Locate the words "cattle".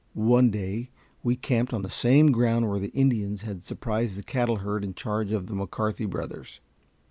4.23-4.55